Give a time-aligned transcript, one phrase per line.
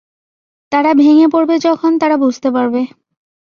[0.71, 2.81] তারা ভেঙ্গে পড়বে যখন তারা বুঝতে পারবে।